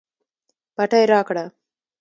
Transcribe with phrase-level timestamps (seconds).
[0.75, 1.43] پټۍ راکړه